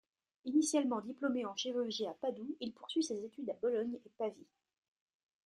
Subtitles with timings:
[0.45, 4.47] Initialement diplômé en Chirurgie à Padoue, il poursuit ses études à Bologne et Pavie.